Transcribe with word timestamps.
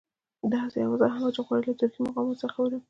داسې 0.53 0.77
اوازه 0.81 1.07
هم 1.13 1.21
وه 1.23 1.31
چې 1.35 1.41
غواړي 1.47 1.65
له 1.69 1.75
ترکي 1.79 1.99
مقاماتو 2.07 2.39
سره 2.41 2.51
خبرې 2.55 2.75
وکړي. 2.75 2.79